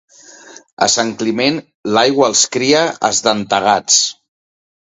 A 0.85 0.87
Sant 0.93 1.11
Climent, 1.19 1.59
l'aigua 1.97 2.31
els 2.31 2.43
cria 2.57 2.81
esdentegats. 3.13 4.01